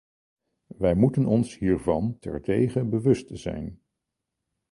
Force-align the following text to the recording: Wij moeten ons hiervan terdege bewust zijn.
Wij 0.77 0.95
moeten 0.95 1.25
ons 1.25 1.57
hiervan 1.57 2.19
terdege 2.19 2.83
bewust 2.85 3.29
zijn. 3.31 3.81